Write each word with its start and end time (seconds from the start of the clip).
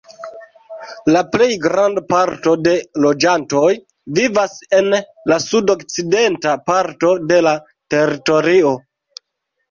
La 1.15 1.21
plej 1.33 1.47
granda 1.65 2.01
parto 2.13 2.53
de 2.67 2.71
loĝantoj 3.05 3.67
vivas 4.19 4.55
en 4.77 4.89
la 5.33 5.37
sud-okcidenta 5.43 6.55
parto 6.71 7.13
de 7.33 7.39
la 7.49 7.53
teritorio. 7.95 8.73